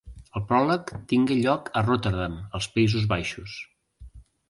El 0.37 0.45
pròleg 0.51 0.93
tingué 1.11 1.37
lloc 1.43 1.71
a 1.75 1.85
Rotterdam, 1.91 2.41
als 2.61 2.73
Països 2.79 3.09
Baixos. 3.17 3.63